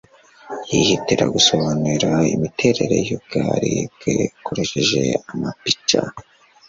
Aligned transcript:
yihatira 0.71 1.25
gusobanura 1.35 2.11
imiterere 2.35 2.95
y'ubwariu 3.07 3.81
bwe 3.93 4.15
akoresheje 4.37 5.01
amapica 5.31 5.99